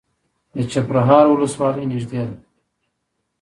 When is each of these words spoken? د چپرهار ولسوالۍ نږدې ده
د 0.55 0.57
چپرهار 0.71 1.25
ولسوالۍ 1.29 1.85
نږدې 1.91 2.21
ده 2.27 2.37